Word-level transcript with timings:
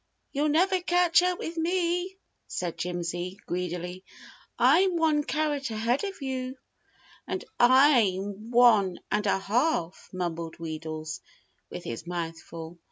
"You'll 0.31 0.49
never 0.49 0.81
catch 0.81 1.21
up 1.21 1.37
with 1.37 1.57
me!" 1.57 2.17
said 2.47 2.75
Jimsy, 2.75 3.37
greedily. 3.45 4.03
"I'm 4.57 4.95
one 4.95 5.23
carrot 5.23 5.69
ahead 5.69 6.03
of 6.03 6.23
you." 6.23 6.57
"And 7.27 7.45
I'm 7.59 8.49
one 8.49 8.99
and 9.11 9.27
a 9.27 9.37
half," 9.37 10.09
mumbled 10.11 10.57
Wheedles, 10.57 11.19
with 11.69 11.83
his 11.83 12.07
mouth 12.07 12.39
full. 12.41 12.79